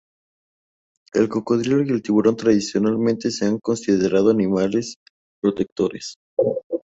El 1.13 1.29
cocodrilo 1.29 1.83
y 1.85 1.89
el 1.89 2.01
tiburón 2.01 2.35
tradicionalmente 2.35 3.29
se 3.29 3.45
han 3.45 3.59
considerado 3.59 4.31
animales 4.31 4.95
protectores. 5.39 6.15